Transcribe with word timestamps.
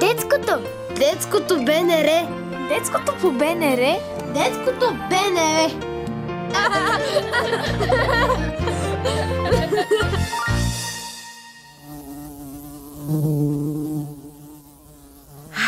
Детското! 0.00 0.58
Детското 0.98 1.56
БНР! 1.56 2.08
Детското 2.68 3.12
по 3.20 3.30
БНР? 3.30 3.98
Детското 4.34 4.94
БНР! 5.10 5.92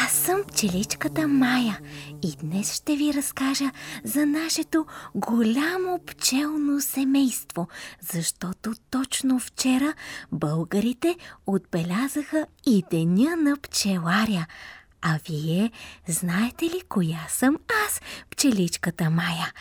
Аз 0.05 0.13
съм 0.13 0.43
пчеличката 0.49 1.29
Майя 1.29 1.79
и 2.25 2.37
днес 2.41 2.75
ще 2.75 2.97
ви 2.97 3.15
разкажа 3.15 3.71
за 4.05 4.27
нашето 4.27 4.87
голямо 5.15 6.01
пчелно 6.07 6.81
семейство, 6.81 7.69
защото 8.13 8.75
точно 8.91 9.39
вчера 9.39 9.95
българите 10.33 11.17
отбелязаха 11.47 12.47
и 12.67 12.85
Деня 12.91 13.37
на 13.37 13.57
пчеларя. 13.57 14.47
А 15.03 15.19
вие 15.29 15.71
знаете 16.09 16.65
ли 16.65 16.81
коя 16.89 17.27
съм 17.29 17.57
аз, 17.87 18.01
пчеличката 18.31 19.11
Майя? 19.11 19.53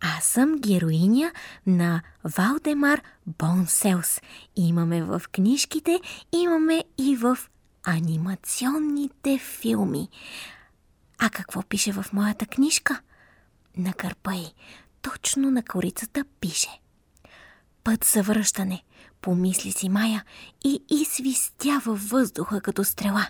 Аз 0.00 0.24
съм 0.24 0.58
героиня 0.58 1.32
на 1.66 2.02
Валдемар 2.24 3.02
Бонселс. 3.26 4.20
Имаме 4.56 5.02
в 5.02 5.22
книжките, 5.32 6.00
имаме 6.32 6.84
и 6.98 7.16
в 7.16 7.38
анимационните 7.84 9.38
филми. 9.38 10.08
А 11.22 11.30
какво 11.30 11.62
пише 11.62 11.92
в 11.92 12.04
моята 12.12 12.46
книжка? 12.46 13.00
На 13.76 13.90
гърба 13.98 14.34
й, 14.34 14.54
точно 15.02 15.50
на 15.50 15.62
корицата 15.62 16.24
пише. 16.40 16.80
Път 17.84 18.04
за 18.04 18.22
връщане, 18.22 18.84
помисли 19.20 19.72
си 19.72 19.88
Майя 19.88 20.24
и 20.64 20.82
извистява 20.90 21.94
въздуха 21.94 22.60
като 22.60 22.84
стрела. 22.84 23.26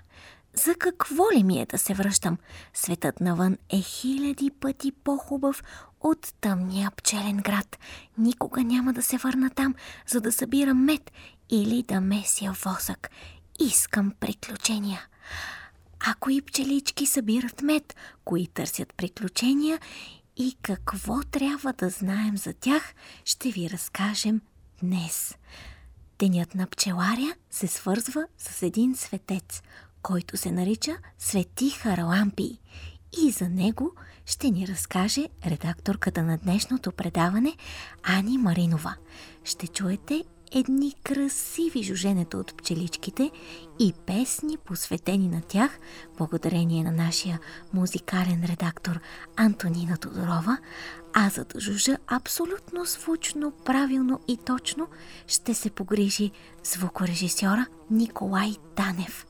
За 0.55 0.75
какво 0.75 1.33
ли 1.33 1.43
ми 1.45 1.61
е 1.61 1.67
да 1.67 1.79
се 1.79 1.95
връщам? 1.95 2.39
Светът 2.75 3.21
навън 3.21 3.59
е 3.69 3.81
хиляди 3.81 4.51
пъти 4.51 4.93
по-хубав 4.93 5.63
от 6.01 6.35
тъмния 6.41 6.91
пчелен 6.91 7.37
град. 7.37 7.79
Никога 8.19 8.65
няма 8.65 8.93
да 8.93 9.03
се 9.03 9.17
върна 9.17 9.51
там, 9.51 9.75
за 10.07 10.21
да 10.21 10.33
събирам 10.33 10.85
мед 10.85 11.13
или 11.51 11.83
да 11.83 12.01
меся 12.01 12.53
восък. 12.65 13.11
Искам 13.61 14.13
приключения. 14.21 15.01
А 16.07 16.15
кои 16.15 16.43
пчелички 16.43 17.07
събират 17.07 17.63
мед, 17.63 17.97
кои 18.25 18.47
търсят 18.47 18.95
приключения 18.95 19.81
и 20.37 20.57
какво 20.63 21.23
трябва 21.23 21.73
да 21.73 21.91
знаем 21.91 22.37
за 22.37 22.53
тях, 22.53 22.95
ще 23.25 23.51
ви 23.51 23.71
разкажем 23.71 24.41
днес. 24.83 25.35
Денят 26.19 26.55
на 26.55 26.67
пчеларя 26.67 27.35
се 27.51 27.67
свързва 27.67 28.27
с 28.39 28.63
един 28.63 28.97
светец, 28.97 29.63
който 30.03 30.37
се 30.37 30.53
нарича 30.53 30.97
Свети 31.19 31.71
Харалампий. 31.71 32.59
И 33.23 33.31
за 33.31 33.49
него 33.49 33.93
ще 34.27 34.51
ни 34.51 34.69
разкаже 34.69 35.29
редакторката 35.47 36.23
на 36.23 36.39
днешното 36.39 36.93
предаване 36.93 37.57
Ани 38.03 38.39
Маринова. 38.39 38.95
Ще 39.45 39.67
чуете 39.67 40.25
едни 40.53 40.95
красиви 41.05 41.83
жуженета 41.83 42.39
от 42.39 42.55
пчеличките 42.55 43.31
и 43.79 43.93
песни 44.07 44.57
посветени 44.57 45.29
на 45.29 45.41
тях, 45.41 45.79
благодарение 46.19 46.85
на 46.85 46.91
нашия 46.91 47.41
музикален 47.73 48.45
редактор 48.45 49.01
Антонина 49.37 49.97
Тодорова, 49.97 50.59
а 51.13 51.29
за 51.29 51.45
да 51.45 51.61
жужа 51.61 51.97
абсолютно 52.07 52.85
звучно, 52.85 53.53
правилно 53.65 54.21
и 54.29 54.37
точно, 54.37 54.89
ще 55.27 55.55
се 55.55 55.71
погрижи 55.71 56.31
звукорежисьора 56.65 57.67
Николай 57.91 58.57
Танев. 58.75 59.27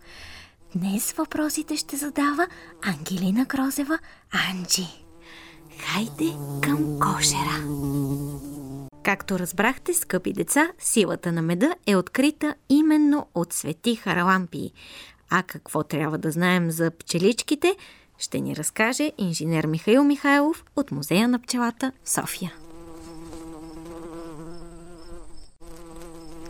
Днес 0.75 1.13
въпросите 1.13 1.77
ще 1.77 1.97
задава 1.97 2.47
Ангелина 2.83 3.47
Крозева 3.47 3.99
Анджи. 4.51 4.87
Хайде 5.79 6.33
към 6.63 6.99
кошера! 6.99 7.65
Както 9.11 9.39
разбрахте, 9.39 9.95
скъпи 9.95 10.33
деца, 10.33 10.69
силата 10.79 11.33
на 11.33 11.43
меда 11.43 11.75
е 11.87 11.97
открита 11.97 12.55
именно 12.69 13.27
от 13.35 13.53
свети 13.53 13.97
Харалампии. 13.97 14.73
А 15.31 15.43
какво 15.43 15.83
трябва 15.83 16.19
да 16.19 16.31
знаем 16.31 16.71
за 16.71 16.91
пчеличките, 16.91 17.77
ще 18.19 18.41
ни 18.41 18.57
разкаже 18.57 19.13
инженер 19.19 19.67
Михаил 19.67 20.05
Михайлов 20.05 20.65
от 20.77 20.91
Музея 20.91 21.29
на 21.29 21.39
пчелата 21.39 21.93
в 22.05 22.11
София. 22.11 22.53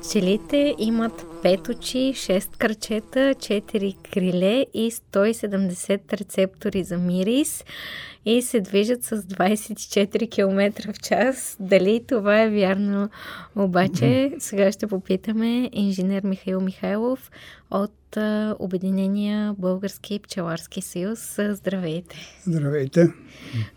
Пчелите 0.03 0.75
имат 0.79 1.27
5 1.43 1.69
очи, 1.69 2.13
6 2.17 2.57
кръчета, 2.57 3.19
4 3.19 3.97
криле 4.13 4.67
и 4.75 4.91
170 4.91 6.13
рецептори 6.13 6.85
за 6.85 6.99
мирис 6.99 7.65
и 8.25 8.43
се 8.43 8.61
движат 8.61 9.05
с 9.05 9.23
24 9.23 10.31
км 10.31 10.93
в 10.93 10.99
час. 10.99 11.57
Дали 11.61 12.05
това 12.09 12.43
е 12.43 12.51
вярно? 12.51 13.11
Обаче 13.57 14.33
сега 14.39 14.73
ще 14.73 14.87
попитаме 14.87 15.71
инженер 15.73 16.23
Михаил 16.25 16.61
Михайлов 16.61 17.31
от 17.71 18.17
Обединения 18.59 19.55
Български 19.59 20.19
пчеларски 20.19 20.83
съюз. 20.83 21.39
Здравейте! 21.49 22.17
Здравейте! 22.47 23.09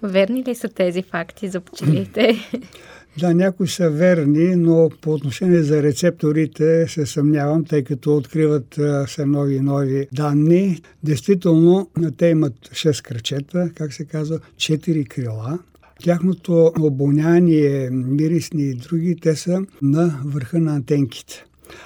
Верни 0.03 0.43
ли 0.43 0.55
са 0.55 0.69
тези 0.69 1.01
факти 1.01 1.47
за 1.47 1.61
пчелите? 1.61 2.35
Да, 3.19 3.33
някои 3.33 3.67
са 3.67 3.89
верни, 3.89 4.55
но 4.55 4.89
по 5.01 5.13
отношение 5.13 5.63
за 5.63 5.83
рецепторите 5.83 6.87
се 6.87 7.05
съмнявам, 7.05 7.65
тъй 7.65 7.83
като 7.83 8.17
откриват 8.17 8.79
се 9.07 9.25
нови 9.25 9.55
и 9.55 9.59
нови 9.59 10.07
данни. 10.13 10.81
Действително, 11.03 11.89
те 12.17 12.27
имат 12.27 12.53
6 12.53 13.03
кръчета, 13.03 13.71
как 13.75 13.93
се 13.93 14.05
казва, 14.05 14.39
4 14.55 15.07
крила. 15.07 15.59
Тяхното 16.03 16.71
обоняние, 16.79 17.89
мирисни 17.91 18.63
и 18.63 18.73
други, 18.73 19.15
те 19.21 19.35
са 19.35 19.65
на 19.81 20.21
върха 20.25 20.59
на 20.59 20.75
антенките. 20.75 21.45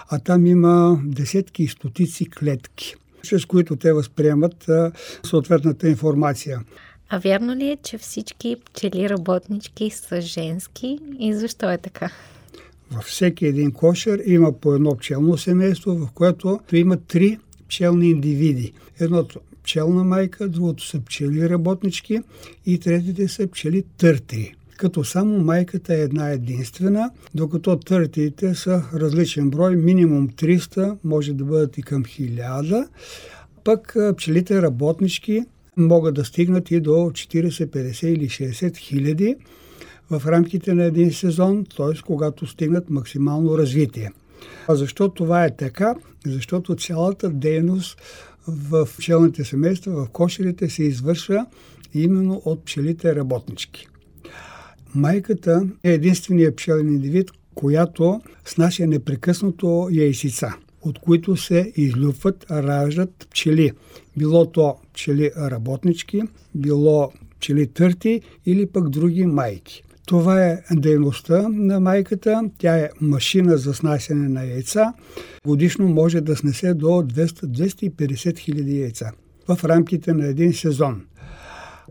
А 0.10 0.20
там 0.20 0.46
има 0.46 1.02
десетки 1.06 1.64
и 1.64 1.68
стотици 1.68 2.30
клетки, 2.30 2.96
с 3.24 3.46
които 3.46 3.76
те 3.76 3.94
възприемат 3.94 4.70
съответната 5.26 5.90
информация. 5.90 6.60
А 7.10 7.20
вярно 7.20 7.56
ли 7.56 7.68
е, 7.68 7.78
че 7.84 7.98
всички 7.98 8.56
пчели 8.66 9.10
работнички 9.10 9.90
са 9.90 10.22
женски 10.22 11.00
и 11.20 11.34
защо 11.34 11.72
е 11.72 11.78
така? 11.78 12.12
Във 12.92 13.04
всеки 13.04 13.46
един 13.46 13.72
кошер 13.72 14.22
има 14.26 14.52
по 14.54 14.74
едно 14.74 14.98
пчелно 14.98 15.38
семейство, 15.38 15.96
в 15.96 16.12
което 16.14 16.60
има 16.74 16.98
три 16.98 17.40
пчелни 17.68 18.10
индивиди. 18.10 18.74
Едното 19.00 19.40
пчелна 19.64 20.04
майка, 20.04 20.48
другото 20.50 20.86
са 20.86 21.00
пчели 21.00 21.50
работнички 21.50 22.20
и 22.66 22.80
третите 22.80 23.28
са 23.28 23.48
пчели 23.48 23.84
търтри. 23.98 24.54
Като 24.78 25.04
само 25.04 25.40
майката 25.40 25.94
е 25.94 26.02
една 26.02 26.30
единствена, 26.30 27.12
докато 27.36 27.78
търтиите 27.80 28.56
са 28.56 28.84
различен 28.94 29.50
брой, 29.50 29.76
минимум 29.76 30.30
300, 30.30 30.98
може 31.04 31.34
да 31.34 31.44
бъдат 31.44 31.78
и 31.78 31.82
към 31.82 32.04
1000. 32.04 32.88
Пък 33.64 33.96
пчелите 34.18 34.62
работнички 34.62 35.44
могат 35.78 36.16
да 36.16 36.26
стигнат 36.26 36.72
и 36.72 36.80
до 36.80 36.92
40, 36.92 37.66
50 37.66 38.08
или 38.08 38.30
60 38.30 38.78
хиляди 38.78 39.36
в 40.10 40.22
рамките 40.28 40.74
на 40.74 40.84
един 40.84 41.12
сезон, 41.12 41.66
т.е. 41.78 42.02
когато 42.06 42.48
стигнат 42.48 42.90
максимално 42.90 43.58
развитие. 43.58 44.12
А 44.68 44.76
защо 44.76 45.10
това 45.10 45.46
е 45.46 45.56
така? 45.56 45.96
Защото 46.26 46.76
цялата 46.76 47.30
дейност 47.30 48.02
в 48.48 48.88
пчелните 48.98 49.44
семейства, 49.44 50.06
в 50.06 50.10
кошерите 50.10 50.70
се 50.70 50.84
извършва 50.84 51.46
именно 51.94 52.42
от 52.46 52.66
пчелите 52.66 53.16
работнички. 53.16 53.88
Майката 54.96 55.68
е 55.84 55.92
единственият 55.92 56.56
пчелен 56.56 56.88
индивид, 56.88 57.32
която 57.56 58.22
снася 58.46 58.88
непрекъснато 58.88 59.88
яйцица, 59.92 60.54
от 60.82 61.00
които 61.00 61.36
се 61.36 61.72
излюпват, 61.76 62.46
раждат 62.52 63.28
пчели. 63.30 63.72
Било 64.18 64.46
то 64.46 64.76
пчели 64.94 65.32
работнички, 65.38 66.22
било 66.56 67.12
пчели 67.38 67.68
търти 67.68 68.22
или 68.46 68.66
пък 68.66 68.90
други 68.90 69.26
майки. 69.26 69.84
Това 70.06 70.46
е 70.46 70.62
дейността 70.72 71.50
на 71.50 71.80
майката. 71.80 72.42
Тя 72.58 72.78
е 72.78 72.90
машина 73.02 73.58
за 73.58 73.74
снасяне 73.74 74.30
на 74.30 74.44
яйца. 74.44 74.94
Годишно 75.46 75.88
може 75.88 76.22
да 76.22 76.36
снесе 76.36 76.74
до 76.74 76.88
200-250 76.88 78.38
хиляди 78.38 78.82
яйца 78.82 79.12
в 79.48 79.64
рамките 79.64 80.14
на 80.14 80.26
един 80.28 80.54
сезон. 80.54 81.02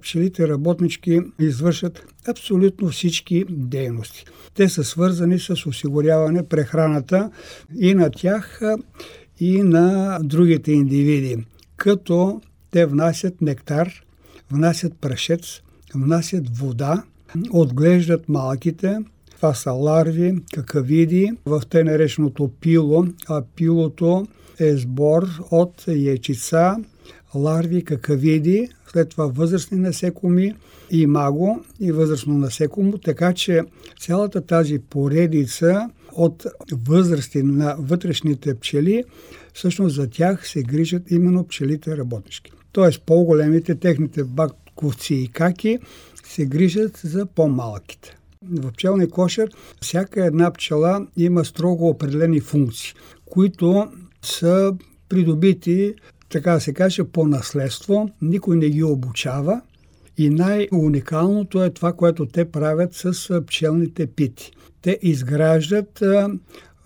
Пчелите 0.00 0.48
работнички 0.48 1.20
извършат 1.38 2.06
абсолютно 2.28 2.88
всички 2.88 3.44
дейности. 3.50 4.25
Те 4.54 4.69
са 4.69 4.84
свързани 4.84 5.38
с 5.38 5.66
осигуряване 5.66 6.48
прехраната 6.48 7.31
и 7.78 7.94
на 7.94 8.10
тях, 8.10 8.60
и 9.40 9.62
на 9.62 10.19
другите 10.22 10.72
индивиди, 10.72 11.46
като 11.76 12.40
те 12.70 12.87
внасят 12.87 13.40
нектар, 13.40 14.04
внасят 14.50 14.93
прашец, 15.00 15.60
внасят 15.94 16.58
вода, 16.58 17.02
отглеждат 17.50 18.28
малките. 18.28 18.98
Това 19.37 19.54
са 19.54 19.70
ларви, 19.70 20.34
какавиди 20.54 21.32
в 21.46 21.62
те 21.70 21.84
нареченото 21.84 22.50
пило, 22.60 23.06
а 23.28 23.43
пилото 23.56 24.26
е 24.58 24.76
сбор 24.76 25.28
от 25.50 25.84
яйчица, 25.88 26.76
ларви, 27.37 27.85
какавиди, 27.85 28.69
след 28.93 29.09
това 29.09 29.27
възрастни 29.27 29.79
насекоми 29.79 30.55
и 30.91 31.06
маго 31.06 31.65
и 31.81 31.93
възрастно 31.93 32.38
насекомо, 32.38 32.99
така 32.99 33.33
че 33.33 33.62
цялата 34.00 34.41
тази 34.41 34.79
поредица 34.79 35.91
от 36.12 36.47
възрасти 36.73 37.43
на 37.43 37.77
вътрешните 37.79 38.55
пчели, 38.55 39.05
всъщност 39.55 39.94
за 39.94 40.11
тях 40.11 40.49
се 40.49 40.62
грижат 40.62 41.11
именно 41.11 41.47
пчелите 41.47 41.97
работнички. 41.97 42.53
Тоест 42.73 43.03
по-големите, 43.06 43.75
техните 43.75 44.25
бакковци 44.25 45.15
и 45.15 45.29
каки, 45.29 45.79
се 46.25 46.47
грижат 46.47 47.00
за 47.05 47.27
по-малките. 47.27 48.17
В 48.50 48.73
пчелния 48.73 49.09
кошер 49.09 49.50
всяка 49.82 50.27
една 50.27 50.53
пчела 50.53 51.06
има 51.17 51.44
строго 51.44 51.89
определени 51.89 52.41
функции, 52.41 52.94
които 53.25 53.89
са 54.23 54.73
придобити, 55.09 55.94
така 56.28 56.52
да 56.52 56.61
се 56.61 56.73
каже, 56.73 57.05
по 57.05 57.26
наследство. 57.26 58.08
Никой 58.23 58.56
не 58.56 58.70
ги 58.70 58.82
обучава. 58.82 59.61
И 60.19 60.31
най-уникалното 60.31 61.64
е 61.64 61.70
това, 61.70 61.93
което 61.93 62.26
те 62.26 62.44
правят 62.44 62.94
с 62.94 63.43
пчелните 63.46 64.06
пити. 64.06 64.52
Те 64.82 64.99
изграждат 65.02 66.02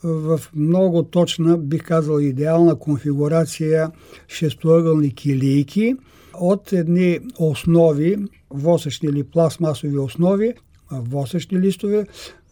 в 0.02 0.40
много 0.54 1.02
точна, 1.02 1.58
бих 1.58 1.84
казал, 1.84 2.19
идеална 2.19 2.78
конфигурация 2.78 3.90
шестоъгълни 4.28 5.14
килийки 5.14 5.94
от 6.34 6.72
едни 6.72 7.19
основи, 7.38 8.16
восъчни 8.50 9.08
или 9.08 9.25
пластмасови 9.25 9.98
основи, 9.98 10.54
восъчни 10.90 11.60
листове, 11.60 12.06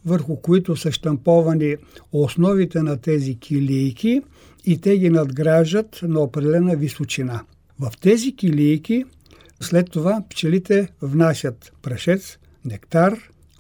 върху 0.09 0.37
които 0.37 0.77
са 0.77 0.93
штамповани 0.93 1.77
основите 2.13 2.83
на 2.83 2.97
тези 2.97 3.39
килийки 3.39 4.23
и 4.65 4.81
те 4.81 4.99
ги 4.99 5.11
надграждат 5.11 6.01
на 6.03 6.21
определена 6.21 6.77
височина. 6.77 7.45
В 7.81 7.93
тези 8.01 8.37
килийки 8.37 9.05
след 9.61 9.91
това 9.91 10.23
пчелите 10.31 10.89
внасят 11.03 11.73
прашец, 11.83 12.39
нектар, 12.65 13.19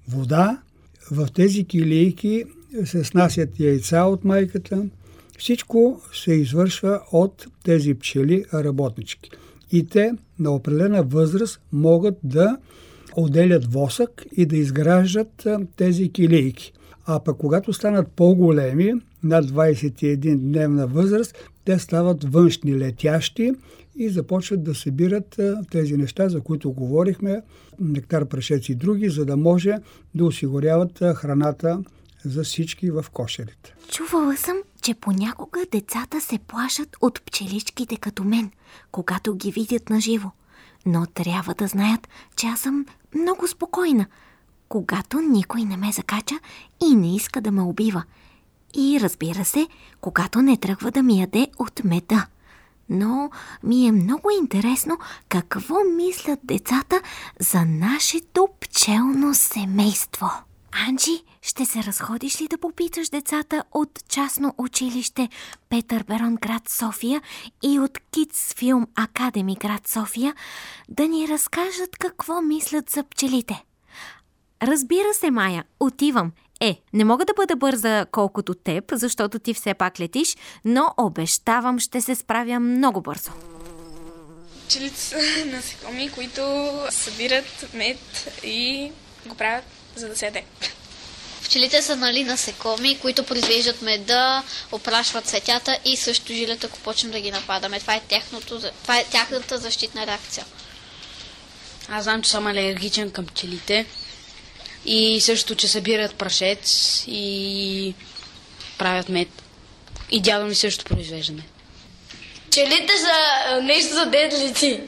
вода. 0.08 0.62
В 1.10 1.28
тези 1.34 1.64
килийки 1.64 2.44
се 2.84 3.04
снасят 3.04 3.60
яйца 3.60 4.02
от 4.02 4.24
майката. 4.24 4.84
Всичко 5.38 6.00
се 6.12 6.32
извършва 6.32 7.00
от 7.12 7.46
тези 7.64 7.94
пчели 7.94 8.44
работнички. 8.54 9.30
И 9.72 9.86
те 9.86 10.12
на 10.38 10.50
определена 10.50 11.02
възраст 11.02 11.60
могат 11.72 12.18
да 12.24 12.56
отделят 13.19 13.73
восък 13.73 14.25
и 14.37 14.47
да 14.47 14.56
изграждат 14.56 15.47
тези 15.76 16.12
килийки. 16.12 16.73
А 17.06 17.20
пък 17.20 17.37
когато 17.37 17.73
станат 17.73 18.09
по-големи, 18.09 18.93
над 19.23 19.44
21 19.44 20.37
дневна 20.37 20.87
възраст, 20.87 21.37
те 21.65 21.79
стават 21.79 22.32
външни 22.32 22.79
летящи 22.79 23.53
и 23.97 24.09
започват 24.09 24.62
да 24.65 24.75
събират 24.75 25.41
тези 25.70 25.97
неща, 25.97 26.29
за 26.29 26.41
които 26.41 26.73
говорихме, 26.73 27.43
нектар, 27.81 28.25
прашец 28.25 28.69
и 28.69 28.75
други, 28.75 29.09
за 29.09 29.25
да 29.25 29.37
може 29.37 29.75
да 30.15 30.25
осигуряват 30.25 30.99
храната 31.15 31.82
за 32.25 32.44
всички 32.44 32.91
в 32.91 33.05
кошерите. 33.12 33.75
Чувала 33.88 34.37
съм, 34.37 34.56
че 34.82 34.94
понякога 34.94 35.61
децата 35.73 36.20
се 36.20 36.38
плашат 36.38 36.97
от 37.00 37.23
пчеличките 37.26 37.97
като 37.97 38.25
мен, 38.25 38.50
когато 38.93 39.35
ги 39.35 39.53
видят 39.53 39.91
на 39.91 40.00
живо. 40.00 40.31
Но 40.86 41.06
трябва 41.06 41.54
да 41.54 41.66
знаят, 41.66 42.08
че 42.36 42.46
аз 42.46 42.60
съм 42.60 42.86
много 43.14 43.48
спокойна, 43.48 44.06
когато 44.69 45.20
никой 45.20 45.64
не 45.64 45.76
ме 45.76 45.92
закача 45.92 46.34
и 46.82 46.94
не 46.94 47.16
иска 47.16 47.40
да 47.40 47.50
ме 47.50 47.62
убива. 47.62 48.04
И 48.75 48.98
разбира 49.00 49.44
се, 49.44 49.69
когато 50.00 50.42
не 50.42 50.56
тръгва 50.56 50.90
да 50.90 51.02
ми 51.02 51.20
яде 51.20 51.48
от 51.58 51.84
меда. 51.84 52.26
Но 52.88 53.30
ми 53.62 53.86
е 53.86 53.92
много 53.92 54.30
интересно 54.30 54.98
какво 55.28 55.75
мислят 55.96 56.40
децата 56.42 57.00
за 57.40 57.64
нашето 57.64 58.48
пчелно 58.60 59.34
семейство. 59.34 60.31
Анджи, 60.88 61.24
ще 61.48 61.64
се 61.64 61.82
разходиш 61.82 62.40
ли 62.40 62.48
да 62.48 62.58
попиташ 62.58 63.08
децата 63.08 63.64
от 63.72 64.08
частно 64.08 64.54
училище 64.58 65.28
Петър 65.68 66.02
Берон 66.02 66.34
град 66.34 66.68
София 66.68 67.22
и 67.62 67.78
от 67.78 67.98
Kids 68.12 68.58
Film 68.58 68.86
Academy 68.86 69.58
град 69.58 69.88
София 69.88 70.34
да 70.88 71.08
ни 71.08 71.28
разкажат 71.28 71.96
какво 71.98 72.42
мислят 72.42 72.90
за 72.90 73.04
пчелите? 73.04 73.64
Разбира 74.62 75.14
се, 75.14 75.30
Майя, 75.30 75.64
отивам. 75.80 76.32
Е, 76.60 76.80
не 76.92 77.04
мога 77.04 77.24
да 77.24 77.34
бъда 77.34 77.56
бърза 77.56 78.06
колкото 78.12 78.54
теб, 78.54 78.84
защото 78.92 79.38
ти 79.38 79.54
все 79.54 79.74
пак 79.74 80.00
летиш, 80.00 80.36
но 80.64 80.94
обещавам, 80.96 81.78
ще 81.78 82.00
се 82.00 82.14
справя 82.14 82.60
много 82.60 83.00
бързо. 83.00 83.30
Пчелите 84.66 85.00
са 85.00 85.16
насекоми, 85.46 86.10
които 86.10 86.42
събират 86.90 87.70
мед 87.74 88.28
и 88.44 88.92
го 89.26 89.34
правят 89.34 89.64
за 89.96 90.08
да 90.08 90.16
се 90.16 90.24
яде. 90.24 90.44
Пчелите 91.48 91.82
са 91.82 91.96
нали 91.96 92.24
насекоми, 92.24 92.98
които 92.98 93.24
произвеждат 93.24 93.82
меда, 93.82 94.42
опрашват 94.72 95.26
цветята 95.26 95.78
и 95.84 95.96
също 95.96 96.32
жилят, 96.32 96.64
ако 96.64 96.78
почнем 96.78 97.12
да 97.12 97.20
ги 97.20 97.30
нападаме. 97.30 97.80
Това 97.80 97.94
е, 97.94 98.00
тяхното, 98.08 98.60
това 98.82 98.98
е 98.98 99.04
тяхната 99.04 99.58
защитна 99.58 100.06
реакция. 100.06 100.44
Аз 101.88 102.04
знам, 102.04 102.22
че 102.22 102.30
съм 102.30 102.46
алергичен 102.46 103.10
към 103.10 103.26
пчелите. 103.26 103.86
И 104.84 105.20
също, 105.20 105.54
че 105.54 105.68
събират 105.68 106.14
прашец 106.14 107.04
и 107.06 107.94
правят 108.78 109.08
мед. 109.08 109.28
И 110.10 110.20
дядо 110.20 110.46
ми 110.46 110.54
също 110.54 110.84
произвежда 110.84 111.32
мед. 111.32 111.44
Пчелите 112.50 112.92
са 112.98 113.60
нещо 113.62 113.94
за 113.94 114.06
дедлици. 114.06 114.80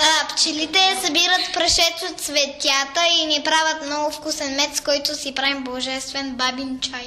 А, 0.00 0.28
пчелите 0.28 0.96
събират 1.04 1.52
прашец 1.54 2.10
от 2.10 2.20
цветята 2.20 3.00
и 3.20 3.26
ни 3.26 3.42
правят 3.44 3.86
много 3.86 4.10
вкусен 4.10 4.56
мед, 4.56 4.76
с 4.76 4.80
който 4.80 5.14
си 5.14 5.34
правим 5.34 5.64
божествен 5.64 6.34
бабин 6.34 6.80
чай. 6.80 7.06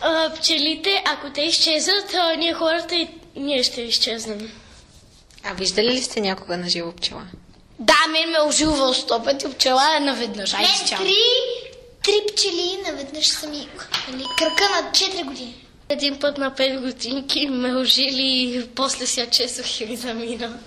А, 0.00 0.34
пчелите, 0.34 1.02
ако 1.06 1.30
те 1.30 1.40
изчезнат, 1.40 2.14
а, 2.14 2.36
ние 2.36 2.54
хората 2.54 2.94
и 2.94 3.08
ние 3.36 3.62
ще 3.62 3.80
изчезнем. 3.80 4.52
А 5.44 5.54
виждали 5.54 5.90
ли 5.90 6.02
сте 6.02 6.20
някога 6.20 6.56
на 6.56 6.68
живо 6.68 6.92
пчела? 6.92 7.22
Да, 7.78 8.06
мен 8.10 8.30
ме 8.30 8.36
е 8.36 8.48
оживал 8.48 8.94
сто 8.94 9.22
пъти 9.22 9.50
пчела 9.50 9.96
е 9.96 10.00
наведнъж. 10.00 10.54
Ай, 10.54 10.60
Мен 10.60 10.98
три, 10.98 11.16
три 12.04 12.14
пчели 12.32 12.78
наведнъж 12.86 13.28
са 13.28 13.48
ми 13.48 13.68
кръка 14.38 14.68
на 14.70 14.90
4 14.90 15.24
години. 15.24 15.66
Един 15.92 16.18
път 16.18 16.38
на 16.38 16.50
5 16.50 16.80
годинки 16.80 17.46
ме 17.46 17.74
ожили 17.76 18.22
и 18.22 18.66
после 18.74 19.06
си 19.06 19.20
я 19.20 19.30
чесох 19.30 19.80
и 19.80 19.86
ми 19.86 19.96
замина. 19.96 20.58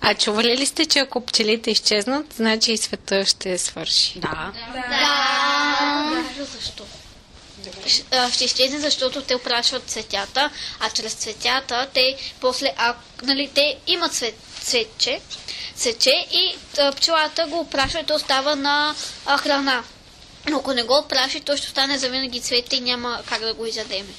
А 0.00 0.14
чували 0.14 0.56
ли 0.56 0.66
сте, 0.66 0.86
че 0.86 0.98
ако 0.98 1.20
пчелите 1.20 1.70
изчезнат, 1.70 2.26
значи 2.36 2.72
и 2.72 2.76
света 2.76 3.26
ще 3.26 3.58
свърши? 3.58 4.20
Да. 4.20 4.52
Да. 4.74 6.24
Защо? 6.58 6.84
А, 8.10 8.30
Ще 8.30 8.44
изчезне, 8.44 8.78
защото 8.78 9.22
те 9.22 9.34
опрашват 9.34 9.82
цветята, 9.90 10.50
а 10.80 10.90
чрез 10.90 11.14
цветята 11.14 11.86
те 11.94 12.16
после, 12.40 12.72
а, 12.76 12.94
нали, 13.22 13.50
те 13.54 13.76
имат 13.86 14.12
цвет, 14.12 14.34
цветче, 14.60 15.20
цветче 15.76 16.26
и 16.32 16.56
а, 16.78 16.92
пчелата 16.92 17.46
го 17.46 17.60
опрашва 17.60 18.00
и 18.00 18.04
то 18.06 18.14
остава 18.14 18.56
на 18.56 18.94
а, 19.26 19.38
храна. 19.38 19.84
Но 20.50 20.56
ако 20.58 20.72
не 20.72 20.82
го 20.82 20.98
опраши, 20.98 21.40
то 21.40 21.56
ще 21.56 21.66
остане 21.66 21.98
завинаги 21.98 22.40
цвете 22.40 22.76
и 22.76 22.80
няма 22.80 23.22
как 23.26 23.40
да 23.40 23.54
го 23.54 23.66
изядеме. 23.66 24.12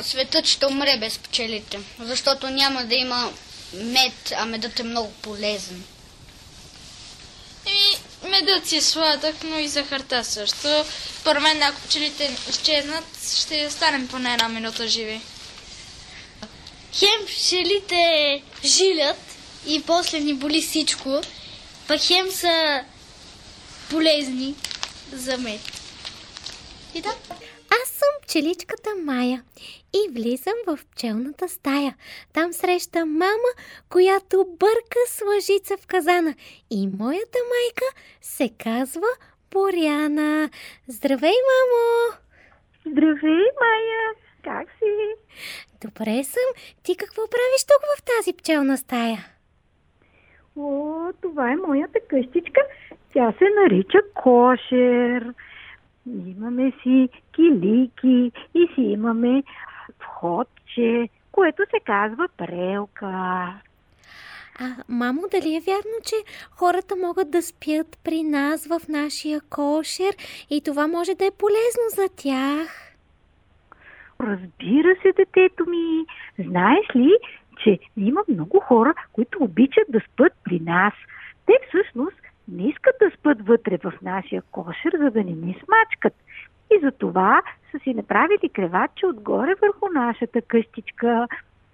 Светът 0.00 0.46
ще 0.46 0.66
умре 0.66 0.96
без 1.00 1.18
пчелите, 1.18 1.80
защото 1.98 2.50
няма 2.50 2.84
да 2.84 2.94
има 2.94 3.32
мед, 3.72 4.32
а 4.36 4.44
медът 4.44 4.80
е 4.80 4.82
много 4.82 5.12
полезен. 5.12 5.84
И 7.66 7.96
медът 8.28 8.66
си 8.68 8.76
е 8.76 8.82
сладък, 8.82 9.36
но 9.44 9.58
и 9.58 9.68
захарта 9.68 10.24
също. 10.24 10.84
Според 11.20 11.42
мен, 11.42 11.62
ако 11.62 11.80
пчелите 11.80 12.36
изчезнат, 12.50 13.04
ще 13.36 13.66
останем 13.66 14.08
поне 14.08 14.32
една 14.32 14.48
минута 14.48 14.88
живи. 14.88 15.20
Хем 16.92 17.26
пчелите 17.26 18.42
жилят 18.64 19.20
и 19.66 19.82
после 19.82 20.20
ни 20.20 20.34
боли 20.34 20.62
всичко, 20.62 21.20
пък 21.88 22.00
хем 22.02 22.30
са 22.32 22.84
полезни 23.90 24.54
за 25.12 25.38
мед. 25.38 25.60
И 26.94 27.02
да. 27.02 27.08
Аз 27.82 27.88
съм 27.88 28.08
пчеличката 28.22 28.90
Майя 29.04 29.42
и 29.94 30.12
влизам 30.12 30.54
в 30.66 30.78
пчелната 30.90 31.48
стая. 31.48 31.94
Там 32.32 32.52
среща 32.52 33.06
мама, 33.06 33.50
която 33.88 34.46
бърка 34.58 34.98
с 35.06 35.24
лъжица 35.24 35.76
в 35.76 35.86
казана. 35.86 36.34
И 36.70 36.88
моята 36.98 37.38
майка 37.38 37.84
се 38.20 38.50
казва 38.64 39.08
Боряна. 39.50 40.50
Здравей, 40.88 41.30
мамо! 41.48 42.16
Здравей, 42.86 43.44
Майя! 43.60 44.14
Как 44.42 44.68
си? 44.78 45.14
Добре 45.80 46.24
съм. 46.24 46.62
Ти 46.82 46.96
какво 46.96 47.22
правиш 47.22 47.64
тук 47.68 47.82
в 47.98 48.02
тази 48.02 48.32
пчелна 48.32 48.78
стая? 48.78 49.26
О, 50.58 51.12
това 51.22 51.52
е 51.52 51.56
моята 51.56 51.98
къщичка. 52.08 52.60
Тя 53.16 53.32
се 53.38 53.44
нарича 53.60 53.98
кошер. 54.14 55.34
Имаме 56.26 56.72
си 56.82 57.08
килики 57.34 58.32
и 58.54 58.68
си 58.74 58.80
имаме 58.80 59.42
входче, 60.00 61.08
което 61.32 61.62
се 61.70 61.80
казва 61.84 62.28
прелка. 62.36 63.06
А, 63.06 63.54
мамо, 64.88 65.22
дали 65.30 65.56
е 65.56 65.60
вярно, 65.66 65.96
че 66.04 66.14
хората 66.50 66.96
могат 66.96 67.30
да 67.30 67.42
спят 67.42 67.98
при 68.04 68.22
нас 68.22 68.66
в 68.66 68.88
нашия 68.88 69.40
кошер 69.40 70.14
и 70.50 70.60
това 70.64 70.86
може 70.86 71.14
да 71.14 71.26
е 71.26 71.38
полезно 71.38 71.86
за 71.88 72.08
тях? 72.16 72.92
Разбира 74.20 74.96
се, 75.02 75.12
детето 75.16 75.66
ми. 75.66 76.06
Знаеш 76.38 76.86
ли, 76.96 77.16
че 77.64 77.78
има 77.96 78.20
много 78.28 78.60
хора, 78.60 78.94
които 79.12 79.38
обичат 79.40 79.84
да 79.88 80.00
спят 80.00 80.32
при 80.44 80.60
нас. 80.60 80.94
Те 81.46 81.52
всъщност 81.68 82.16
не 82.48 82.68
искат 82.68 82.94
да 83.00 83.10
спят 83.10 83.46
вътре 83.46 83.78
в 83.78 83.92
нашия 84.02 84.42
кошер, 84.42 84.92
за 84.98 85.10
да 85.10 85.24
не 85.24 85.32
ни 85.32 85.62
смачкат. 85.64 86.14
И 86.70 86.80
за 86.82 86.90
това 86.90 87.42
са 87.70 87.78
си 87.78 87.94
направили 87.94 88.48
креватче 88.52 89.06
отгоре 89.06 89.54
върху 89.62 89.88
нашата 89.94 90.42
къщичка. 90.42 91.28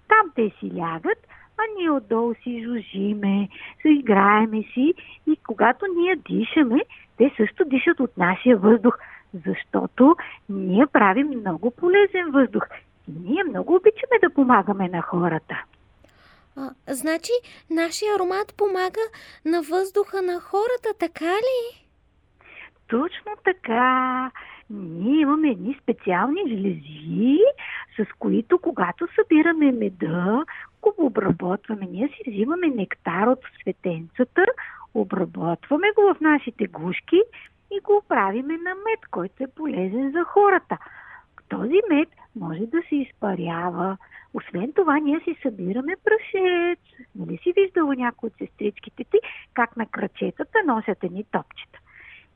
Там 0.08 0.30
те 0.34 0.50
си 0.60 0.72
лягат, 0.76 1.26
а 1.58 1.62
ние 1.78 1.90
отдолу 1.90 2.34
си 2.34 2.64
жужиме, 2.64 3.48
играеме 3.84 4.62
си 4.62 4.94
и 5.26 5.36
когато 5.46 5.86
ние 5.96 6.16
дишаме, 6.16 6.80
те 7.16 7.32
също 7.36 7.64
дишат 7.64 8.00
от 8.00 8.16
нашия 8.16 8.56
въздух, 8.56 8.98
защото 9.46 10.16
ние 10.48 10.86
правим 10.86 11.28
много 11.28 11.70
полезен 11.70 12.30
въздух. 12.30 12.62
И 13.08 13.12
ние 13.24 13.44
много 13.44 13.74
обичаме 13.74 14.18
да 14.22 14.34
помагаме 14.34 14.88
на 14.88 15.02
хората. 15.02 15.64
А, 16.56 16.71
значи, 16.88 17.32
нашия 17.71 18.14
аромат 18.14 18.54
помага 18.56 19.00
на 19.44 19.62
въздуха 19.62 20.23
на 20.23 20.40
хората, 20.40 20.88
така 20.99 21.35
ли? 21.35 21.87
Точно 22.88 23.32
така. 23.44 24.30
Ние 24.71 25.21
имаме 25.21 25.49
едни 25.49 25.78
специални 25.82 26.40
жлези, 26.49 27.38
с 27.97 28.18
които 28.18 28.59
когато 28.59 29.09
събираме 29.14 29.73
меда, 29.73 30.44
го 30.82 30.94
обработваме. 30.99 31.87
Ние 31.90 32.09
си 32.09 32.30
взимаме 32.30 32.66
нектар 32.66 33.26
от 33.26 33.38
светенцата, 33.61 34.44
обработваме 34.94 35.87
го 35.97 36.14
в 36.14 36.21
нашите 36.21 36.66
гушки 36.66 37.23
и 37.71 37.80
го 37.80 38.02
правиме 38.09 38.52
на 38.52 38.75
мед, 38.75 39.00
който 39.11 39.44
е 39.44 39.47
полезен 39.47 40.12
за 40.12 40.25
хората. 40.25 40.78
Този 41.49 41.80
мед 41.90 42.09
може 42.37 42.66
да 42.66 42.82
се 42.88 42.97
изпарява. 42.97 43.97
Освен 44.34 44.72
това, 44.72 44.98
ние 44.98 45.20
си 45.20 45.36
събираме 45.42 45.96
прашец. 46.04 46.78
Нали 47.14 47.38
си 47.42 47.52
виждала 47.56 47.94
някои 47.94 48.26
от 48.26 48.32
сестричките 48.38 49.04
ти, 49.04 49.18
как 49.54 49.76
на 49.76 49.86
крачетата 49.86 50.58
носят 50.66 51.04
едни 51.04 51.24
топчета? 51.24 51.78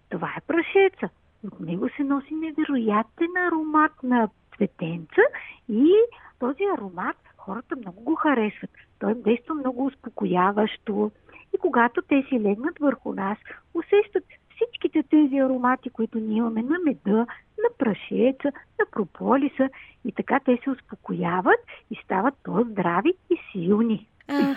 Това 0.09 0.35
е 0.39 0.41
прашеца. 0.47 1.09
От 1.45 1.61
него 1.61 1.89
се 1.97 2.05
носи 2.05 2.35
невероятен 2.35 3.37
аромат 3.49 3.93
на 4.03 4.29
цветенца 4.57 5.23
и 5.69 5.93
този 6.39 6.65
аромат 6.75 7.17
хората 7.47 7.77
много 7.77 8.01
го 8.01 8.15
харесват. 8.15 8.71
Той 8.99 9.15
действа 9.15 9.55
много 9.55 9.87
успокояващо. 9.87 11.11
И 11.55 11.59
когато 11.59 12.03
те 12.03 12.25
си 12.29 12.41
легнат 12.41 12.79
върху 12.79 13.15
нас, 13.15 13.39
усещат 13.75 14.25
всичките 14.57 15.03
тези 15.03 15.37
аромати, 15.37 15.91
които 15.91 16.19
ние 16.19 16.37
имаме 16.37 16.63
на 16.63 16.79
меда, 16.85 17.27
на 17.59 17.69
прашеца, 17.79 18.53
на 18.79 18.87
прополиса 18.91 19.69
и 20.05 20.13
така 20.13 20.41
те 20.45 20.59
се 20.65 20.71
успокояват 20.71 21.61
и 21.91 21.97
стават 22.05 22.35
по-здрави 22.43 23.15
и 23.31 23.37
силни. 23.53 24.07
А, 24.29 24.57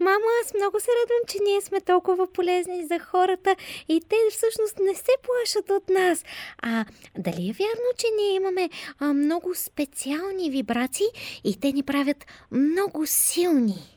Мамо, 0.00 0.28
аз 0.42 0.54
много 0.54 0.80
се 0.80 0.90
радвам, 1.02 1.24
че 1.28 1.38
ние 1.48 1.60
сме 1.60 1.80
толкова 1.80 2.32
полезни 2.32 2.86
за 2.86 2.98
хората 2.98 3.56
и 3.88 4.00
те 4.08 4.16
всъщност 4.30 4.78
не 4.78 4.94
се 4.94 5.12
плашат 5.22 5.70
от 5.70 5.88
нас. 5.88 6.24
А 6.62 6.84
дали 7.18 7.48
е 7.48 7.52
вярно, 7.52 7.88
че 7.96 8.06
ние 8.20 8.34
имаме 8.34 8.70
а, 8.98 9.12
много 9.12 9.54
специални 9.54 10.50
вибрации 10.50 11.06
и 11.44 11.60
те 11.60 11.72
ни 11.72 11.82
правят 11.82 12.26
много 12.50 13.06
силни? 13.06 13.93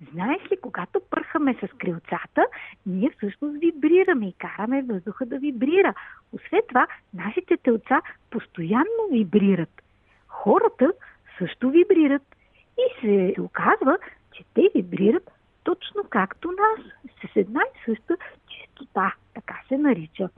Знаеш 0.00 0.42
ли, 0.52 0.56
когато 0.62 1.00
пърхаме 1.10 1.54
с 1.54 1.68
крилцата, 1.78 2.46
ние 2.86 3.10
всъщност 3.10 3.60
вибрираме 3.60 4.28
и 4.28 4.32
караме 4.32 4.82
въздуха 4.82 5.26
да 5.26 5.38
вибрира. 5.38 5.94
Освен 6.32 6.60
това, 6.68 6.86
нашите 7.14 7.56
телца 7.56 8.02
постоянно 8.30 9.08
вибрират. 9.10 9.82
Хората 10.28 10.92
също 11.38 11.70
вибрират 11.70 12.36
и 12.78 13.00
се 13.00 13.40
оказва, 13.40 13.98
че 14.32 14.44
те 14.54 14.70
вибрират 14.74 15.30
точно 15.64 16.04
както 16.10 16.48
нас, 16.48 16.86
с 17.22 17.36
една 17.36 17.60
и 17.60 17.78
съща 17.84 18.16
чистота, 18.48 19.14
така 19.34 19.60
се 19.68 19.78
нарича. 19.78 20.28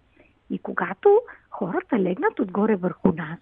И 0.51 0.59
когато 0.59 1.21
хората 1.51 1.99
легнат 1.99 2.41
отгоре 2.41 2.77
върху 2.77 3.13
нас, 3.13 3.39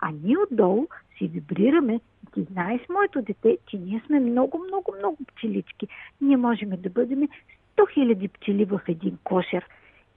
а 0.00 0.12
ние 0.24 0.36
отдолу 0.38 0.86
си 1.18 1.28
вибрираме, 1.28 2.00
ти 2.34 2.42
знаеш, 2.52 2.80
моето 2.88 3.22
дете, 3.22 3.58
че 3.66 3.76
ние 3.76 4.02
сме 4.06 4.20
много, 4.20 4.58
много, 4.58 4.94
много 4.98 5.16
пчелички. 5.24 5.88
Ние 6.20 6.36
можем 6.36 6.70
да 6.70 6.90
бъдем 6.90 7.18
100 7.18 7.28
000 7.76 8.28
пчели 8.28 8.64
в 8.64 8.80
един 8.88 9.18
кошер. 9.24 9.66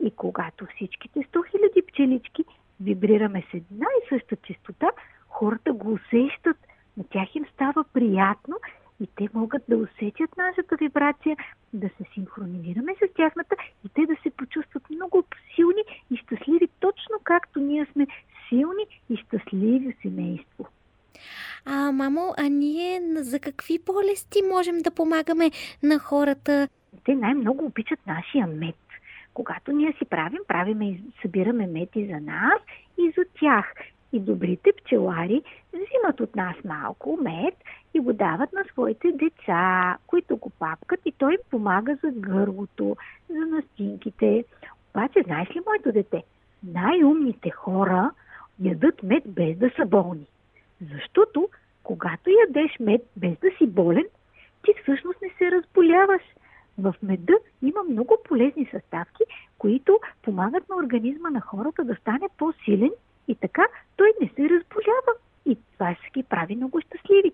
И 0.04 0.12
когато 0.12 0.66
всичките 0.76 1.20
100 1.20 1.26
000 1.26 1.88
пчелички 1.88 2.44
вибрираме 2.82 3.44
с 3.52 3.54
една 3.54 3.86
и 3.86 4.10
съща 4.10 4.36
чистота, 4.36 4.88
хората 5.30 5.74
го 5.74 5.94
усещат, 5.94 6.58
на 6.98 7.04
тях 7.10 7.36
им 7.36 7.46
става 7.54 7.84
приятно 7.94 8.56
и 9.00 9.08
те 9.16 9.30
могат 9.34 9.64
да 9.70 9.78
усетят 9.78 10.38
нашата 10.38 10.76
вибрация, 10.76 11.38
да 11.74 11.88
се 11.88 12.04
синхронизираме 12.14 12.96
с 12.96 13.14
тяхната 13.14 13.56
и 13.86 13.90
те 13.90 14.06
да 14.06 14.16
се 14.24 14.30
почувстват 14.30 14.90
много 14.90 15.24
силни 15.56 15.84
и 16.12 16.18
щастливи, 16.18 16.68
точно 16.80 17.16
както 17.24 17.60
ние 17.60 17.86
сме 17.92 18.08
силни 18.50 18.86
и 19.10 19.18
щастливи 19.18 19.96
семейство. 20.02 20.68
А, 21.66 21.92
мамо, 21.92 22.34
а 22.38 22.50
ние 22.50 23.02
за 23.16 23.40
какви 23.40 23.80
болести 23.86 24.42
можем 24.54 24.78
да 24.78 24.92
помагаме 24.92 25.52
на 25.84 26.00
хората? 26.00 26.68
Те 27.06 27.16
най-много 27.16 27.66
обичат 27.66 28.00
нашия 28.08 28.48
мед. 28.48 28.76
Когато 29.34 29.72
ние 29.72 29.94
си 29.98 30.06
правим, 30.06 30.40
правиме 30.48 30.90
и 30.90 31.02
събираме 31.22 31.68
мед 31.68 31.90
и 31.96 32.06
за 32.06 32.20
нас, 32.20 32.62
и 32.98 33.14
за 33.18 33.24
тях. 33.40 33.74
И 34.14 34.20
добрите 34.20 34.72
пчелари 34.78 35.42
взимат 35.74 36.20
от 36.20 36.36
нас 36.36 36.56
малко 36.66 37.20
мед 37.22 37.56
и 37.94 38.00
го 38.00 38.14
дават 38.14 38.54
на 38.54 38.64
своите 38.72 39.12
деца, 39.12 39.98
които 40.08 40.38
го 40.38 40.50
папкат 40.50 41.00
и 41.06 41.12
той 41.12 41.34
им 41.34 41.40
помага 41.50 41.98
за 42.04 42.12
гърлото, 42.12 42.98
за 43.30 43.46
настинките. 43.46 44.46
Обаче, 44.90 45.24
знаеш 45.26 45.50
ли, 45.50 45.62
моето 45.68 45.92
дете, 45.92 46.24
най-умните 46.64 47.50
хора 47.50 48.12
ядат 48.64 49.04
мед 49.04 49.24
без 49.26 49.58
да 49.58 49.70
са 49.76 49.86
болни. 49.86 50.26
Защото, 50.92 51.50
когато 51.84 52.30
ядеш 52.30 52.80
мед 52.80 53.02
без 53.18 53.38
да 53.38 53.50
си 53.58 53.68
болен, 53.68 54.06
ти 54.64 54.74
всъщност 54.82 55.22
не 55.22 55.30
се 55.38 55.52
разболяваш. 55.52 56.22
В 56.78 56.96
меда 57.04 57.34
има 57.62 57.84
много 57.84 58.18
полезни 58.24 58.70
съставки, 58.72 59.24
които 59.58 60.00
помагат 60.22 60.70
на 60.70 60.76
организма 60.76 61.30
на 61.30 61.42
хората 61.42 61.84
да 61.84 61.96
стане 61.96 62.28
по-силен 62.38 62.92
и 63.28 63.36
така 63.36 63.66
той 63.96 64.14
не 64.22 64.28
се 64.28 64.42
разболява. 64.42 65.14
И 65.46 65.58
това 65.74 65.96
ще 65.96 66.10
ги 66.10 66.24
прави 66.24 66.56
много 66.56 66.82
щастливи. 66.82 67.32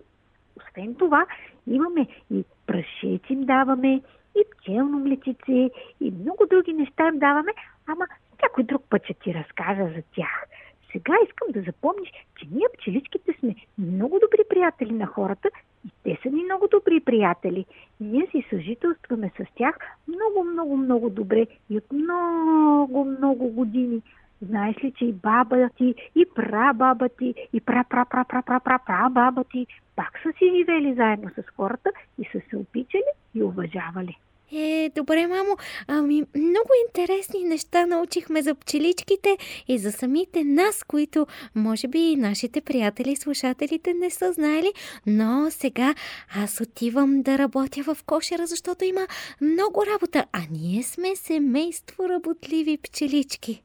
Освен 0.56 0.94
това, 0.94 1.26
имаме 1.66 2.06
и 2.30 2.44
прашеци 2.66 3.32
им 3.32 3.44
даваме, 3.44 4.02
и 4.36 4.44
пчелно 4.50 4.98
млечице, 4.98 5.70
и 6.00 6.10
много 6.20 6.46
други 6.50 6.72
неща 6.72 7.08
им 7.08 7.18
даваме, 7.18 7.52
ама 7.86 8.06
някой 8.42 8.64
друг 8.64 8.82
път 8.90 9.04
ще 9.04 9.14
ти 9.14 9.34
разкажа 9.34 9.84
за 9.84 10.02
тях. 10.14 10.44
Сега 10.92 11.14
искам 11.24 11.48
да 11.50 11.62
запомниш, 11.62 12.10
че 12.38 12.46
ние 12.50 12.66
пчеличките 12.78 13.36
сме 13.40 13.54
много 13.78 14.18
добри 14.18 14.40
приятели 14.48 14.92
на 14.92 15.06
хората 15.06 15.48
и 15.86 15.90
те 16.04 16.18
са 16.22 16.30
ни 16.30 16.44
много 16.44 16.68
добри 16.68 17.00
приятели. 17.00 17.66
Ние 18.00 18.26
си 18.30 18.46
съжителстваме 18.50 19.30
с 19.38 19.44
тях 19.54 19.76
много, 20.08 20.50
много, 20.52 20.76
много 20.76 21.10
добре 21.10 21.46
и 21.70 21.76
от 21.76 21.92
много, 21.92 23.04
много 23.04 23.48
години. 23.48 24.02
Знаеш 24.42 24.76
ли, 24.84 24.92
че 24.92 25.04
и 25.04 25.12
баба 25.12 25.68
ти, 25.76 25.94
и 26.14 26.26
прабаба 26.34 27.08
ти, 27.08 27.34
и 27.52 27.60
пра 27.60 27.84
пра 27.90 28.04
пра 28.10 28.24
пра 28.24 28.42
пра 28.42 28.60
пра 28.60 28.78
пра 28.86 29.08
баба 29.10 29.44
ти 29.44 29.66
пак 29.96 30.20
са 30.22 30.32
си 30.38 30.52
живели 30.56 30.94
заедно 30.94 31.30
с 31.30 31.42
хората 31.56 31.90
и 32.18 32.24
са 32.24 32.40
се 32.50 32.56
обичали 32.56 33.10
и 33.34 33.42
уважавали. 33.42 34.16
Е, 34.52 34.90
добре, 34.96 35.26
мамо. 35.26 35.56
Ами, 35.88 36.22
много 36.36 36.68
интересни 36.88 37.44
неща 37.44 37.86
научихме 37.86 38.42
за 38.42 38.54
пчеличките 38.54 39.38
и 39.68 39.78
за 39.78 39.92
самите 39.92 40.44
нас, 40.44 40.84
които 40.84 41.26
може 41.54 41.88
би 41.88 41.98
и 41.98 42.16
нашите 42.16 42.60
приятели 42.60 43.12
и 43.12 43.16
слушателите 43.16 43.94
не 43.94 44.10
са 44.10 44.32
знаели, 44.32 44.72
но 45.06 45.46
сега 45.50 45.94
аз 46.36 46.60
отивам 46.60 47.22
да 47.22 47.38
работя 47.38 47.82
в 47.82 47.96
кошера, 48.06 48.46
защото 48.46 48.84
има 48.84 49.06
много 49.40 49.86
работа, 49.86 50.24
а 50.32 50.38
ние 50.50 50.82
сме 50.82 51.16
семейство 51.16 52.08
работливи 52.08 52.78
пчелички. 52.78 53.62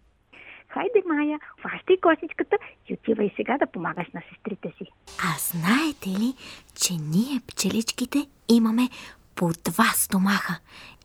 Хайде, 0.67 1.03
Майя, 1.05 1.39
хващай 1.61 1.97
кошничката 1.97 2.57
и 2.89 2.93
отивай 2.93 3.31
сега 3.35 3.57
да 3.57 3.67
помагаш 3.67 4.07
на 4.13 4.21
сестрите 4.29 4.73
си. 4.77 4.91
А 5.19 5.31
знаете 5.39 6.09
ли, 6.09 6.33
че 6.75 6.93
ние, 6.93 7.41
пчеличките, 7.47 8.27
имаме 8.49 8.89
по 9.35 9.51
два 9.63 9.93
стомаха. 9.95 10.55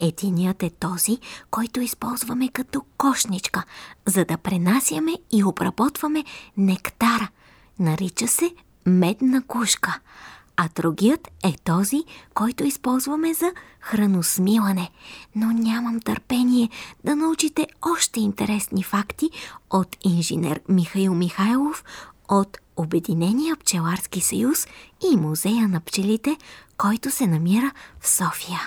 Единият 0.01 0.63
е 0.63 0.71
този, 0.71 1.19
който 1.51 1.81
използваме 1.81 2.49
като 2.49 2.83
кошничка, 2.99 3.65
за 4.07 4.25
да 4.25 4.37
пренасяме 4.37 5.13
и 5.33 5.45
обработваме 5.45 6.25
нектара. 6.57 7.29
Нарича 7.79 8.29
се 8.29 8.55
медна 8.87 9.43
кушка 9.47 10.01
а 10.57 10.69
другият 10.75 11.29
е 11.45 11.55
този, 11.65 12.05
който 12.35 12.65
използваме 12.65 13.35
за 13.35 13.53
храносмилане. 13.81 14.91
Но 15.35 15.53
нямам 15.53 16.01
търпение 16.01 16.69
да 17.05 17.17
научите 17.17 17.67
още 17.83 18.21
интересни 18.21 18.83
факти 18.83 19.31
от 19.71 19.97
инженер 20.05 20.61
Михаил 20.69 21.15
Михайлов 21.15 21.85
от 22.29 22.59
Обединения 22.77 23.57
пчеларски 23.57 24.21
съюз 24.21 24.67
и 25.13 25.17
Музея 25.17 25.69
на 25.69 25.81
пчелите, 25.81 26.37
който 26.79 27.11
се 27.11 27.27
намира 27.27 27.73
в 28.01 28.09
София. 28.09 28.61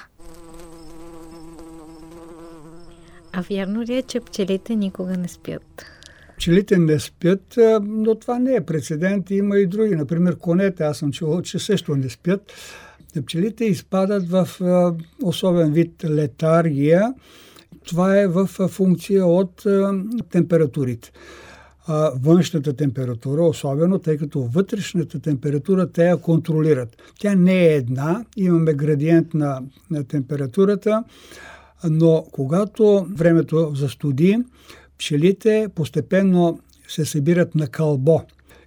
А 3.34 3.42
вярно 3.42 3.82
ли 3.82 3.94
е, 3.94 4.02
че 4.02 4.20
пчелите 4.20 4.76
никога 4.76 5.18
не 5.18 5.28
спят? 5.28 5.86
Пчелите 6.38 6.78
не 6.78 7.00
спят, 7.00 7.58
но 7.82 8.16
това 8.16 8.40
не 8.40 8.56
е 8.56 8.62
прецедент. 8.62 9.32
Има 9.32 9.58
и 9.58 9.68
други. 9.68 9.96
Например, 9.96 10.38
конете, 10.38 10.84
аз 10.84 10.98
съм 10.98 11.12
чувал, 11.12 11.42
че 11.42 11.60
също 11.60 11.96
не 11.96 12.10
спят. 12.10 12.52
Пчелите 13.26 13.66
изпадат 13.66 14.30
в 14.30 14.50
особен 15.24 15.74
вид 15.74 16.04
летаргия. 16.04 17.14
Това 17.88 18.20
е 18.20 18.28
в 18.28 18.48
функция 18.48 19.26
от 19.26 19.66
температурите. 20.32 21.12
Външната 22.16 22.74
температура, 22.74 23.44
особено, 23.44 24.00
тъй 24.00 24.18
като 24.18 24.42
вътрешната 24.42 25.20
температура 25.20 25.92
те 25.92 26.08
я 26.08 26.18
контролират. 26.18 26.98
Тя 27.20 27.36
не 27.36 27.66
е 27.66 27.76
една, 27.76 28.26
имаме 28.38 28.74
градиент 28.74 29.34
на, 29.34 29.62
на 29.92 30.04
температурата, 30.04 31.04
но 31.90 32.26
когато 32.32 33.08
времето 33.16 33.72
застуди, 33.76 34.40
пчелите 34.98 35.68
постепенно 35.76 36.60
се 36.88 37.06
събират 37.06 37.56
на 37.56 37.68
кълбо. 37.68 38.22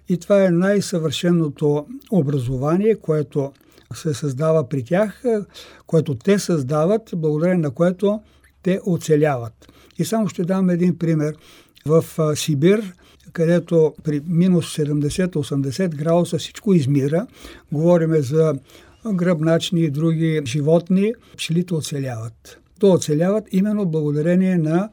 И 0.09 0.17
това 0.17 0.45
е 0.45 0.49
най-съвършеното 0.49 1.85
образование, 2.11 2.95
което 2.95 3.51
се 3.93 4.13
създава 4.13 4.69
при 4.69 4.83
тях, 4.83 5.23
което 5.87 6.15
те 6.15 6.39
създават, 6.39 7.09
благодарение 7.15 7.57
на 7.57 7.71
което 7.71 8.21
те 8.63 8.79
оцеляват. 8.85 9.53
И 9.97 10.05
само 10.05 10.27
ще 10.27 10.43
дам 10.43 10.69
един 10.69 10.97
пример. 10.97 11.35
В 11.85 12.05
Сибир, 12.35 12.93
където 13.33 13.93
при 14.03 14.21
минус 14.27 14.77
70-80 14.77 15.95
градуса 15.95 16.37
всичко 16.37 16.73
измира, 16.73 17.27
говориме 17.71 18.21
за 18.21 18.55
гръбначни 19.13 19.81
и 19.81 19.89
други 19.89 20.41
животни, 20.45 21.13
пчелите 21.35 21.73
оцеляват 21.73 22.59
то 22.83 22.91
оцеляват 22.91 23.43
именно 23.51 23.85
благодарение 23.85 24.57
на 24.57 24.89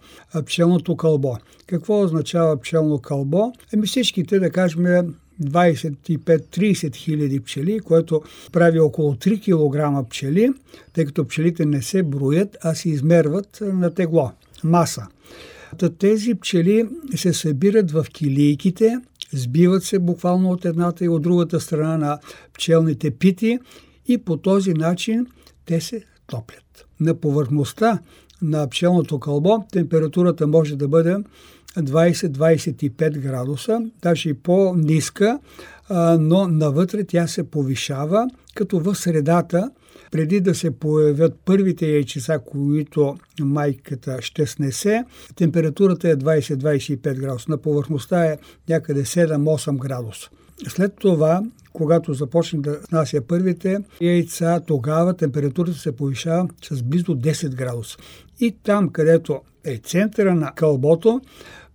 пчелното 0.46 0.96
кълбо. 0.96 1.36
Какво 1.66 2.02
означава 2.02 2.60
пчелно 2.60 2.98
кълбо? 2.98 3.52
Еми 3.72 3.86
всичките, 3.86 4.38
да 4.38 4.50
кажем, 4.50 5.14
25-30 5.42 6.96
хиляди 6.96 7.40
пчели, 7.40 7.80
което 7.80 8.22
прави 8.52 8.80
около 8.80 9.14
3 9.14 10.02
кг 10.02 10.08
пчели, 10.08 10.50
тъй 10.92 11.04
като 11.04 11.26
пчелите 11.26 11.66
не 11.66 11.82
се 11.82 12.02
броят, 12.02 12.56
а 12.62 12.74
се 12.74 12.88
измерват 12.88 13.58
на 13.60 13.94
тегло, 13.94 14.32
маса. 14.64 15.06
Тези 15.98 16.34
пчели 16.34 16.88
се 17.14 17.32
събират 17.32 17.90
в 17.90 18.06
килийките, 18.12 18.98
сбиват 19.32 19.84
се 19.84 19.98
буквално 19.98 20.50
от 20.50 20.64
едната 20.64 21.04
и 21.04 21.08
от 21.08 21.22
другата 21.22 21.60
страна 21.60 21.96
на 21.96 22.18
пчелните 22.52 23.10
пити 23.10 23.58
и 24.06 24.18
по 24.18 24.36
този 24.36 24.74
начин 24.74 25.26
те 25.66 25.80
се 25.80 26.04
топлят. 26.26 26.86
На 27.00 27.14
повърхността 27.14 27.98
на 28.42 28.68
пчелното 28.68 29.18
кълбо 29.18 29.64
температурата 29.72 30.46
може 30.46 30.76
да 30.76 30.88
бъде 30.88 31.16
20-25 31.78 33.18
градуса, 33.18 33.80
даже 34.02 34.28
и 34.28 34.34
по-ниска, 34.34 35.38
но 36.18 36.48
навътре 36.48 37.04
тя 37.04 37.26
се 37.26 37.50
повишава, 37.50 38.30
като 38.54 38.80
в 38.80 38.94
средата, 38.94 39.70
преди 40.10 40.40
да 40.40 40.54
се 40.54 40.70
появят 40.70 41.38
първите 41.44 41.86
яйчеца, 41.86 42.38
които 42.46 43.16
майката 43.40 44.22
ще 44.22 44.46
снесе, 44.46 45.04
температурата 45.36 46.08
е 46.08 46.16
20-25 46.16 47.14
градуса. 47.14 47.46
На 47.48 47.56
повърхността 47.56 48.24
е 48.24 48.38
някъде 48.68 49.04
7-8 49.04 49.78
градуса. 49.78 50.30
След 50.68 50.92
това 51.00 51.42
когато 51.72 52.14
започне 52.14 52.60
да 52.60 52.80
внася 52.90 53.20
първите 53.28 53.78
яйца, 54.00 54.60
тогава 54.66 55.14
температурата 55.14 55.78
се 55.78 55.96
повишава 55.96 56.48
с 56.62 56.82
близо 56.82 57.06
10 57.06 57.54
градуса. 57.54 57.96
И 58.40 58.56
там, 58.62 58.88
където 58.88 59.40
е 59.64 59.76
центъра 59.76 60.34
на 60.34 60.52
кълбото, 60.54 61.20